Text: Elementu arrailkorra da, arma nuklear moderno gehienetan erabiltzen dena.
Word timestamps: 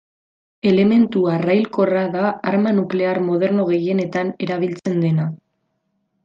Elementu 0.69 1.19
arrailkorra 1.33 2.05
da, 2.15 2.31
arma 2.53 2.73
nuklear 2.79 3.21
moderno 3.27 3.67
gehienetan 3.73 4.33
erabiltzen 4.47 4.99
dena. 5.07 5.29